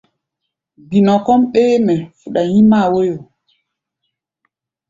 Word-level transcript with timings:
Gbinɔ 0.87 1.15
kɔ́ʼm 1.25 1.41
ɓéémɛ 1.53 1.95
fuɗa 2.19 2.41
nyímáa 2.51 2.85
wóyo. 2.93 3.15